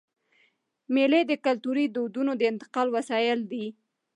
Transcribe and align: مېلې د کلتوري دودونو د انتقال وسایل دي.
مېلې 0.93 1.21
د 1.27 1.31
کلتوري 1.45 1.85
دودونو 1.95 2.31
د 2.37 2.41
انتقال 2.51 2.87
وسایل 2.97 3.39
دي. 3.51 3.65